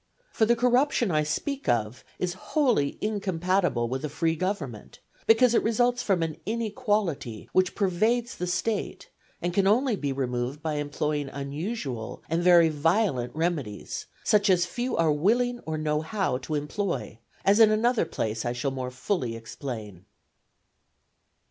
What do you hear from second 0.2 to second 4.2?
For the corruption I speak of, is wholly incompatible with a